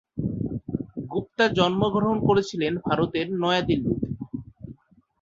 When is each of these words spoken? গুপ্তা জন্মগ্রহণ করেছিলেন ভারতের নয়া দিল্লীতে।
গুপ্তা 1.11 1.45
জন্মগ্রহণ 1.57 2.17
করেছিলেন 2.27 2.73
ভারতের 2.87 3.27
নয়া 3.41 3.61
দিল্লীতে। 3.61 4.07